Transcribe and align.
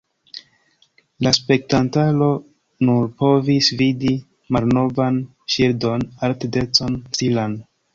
La 1.27 1.33
spektantaro 1.39 2.31
nur 2.89 3.07
povis 3.21 3.71
vidi 3.85 4.17
malnovan 4.59 5.25
ŝildon 5.59 6.13
Art-Deco-stilan. 6.33 7.61